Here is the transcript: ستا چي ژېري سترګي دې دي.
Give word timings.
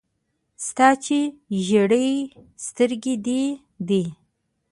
ستا 0.67 0.87
چي 1.03 1.19
ژېري 1.67 2.09
سترګي 2.65 3.15
دې 3.25 3.43
دي. 3.87 4.03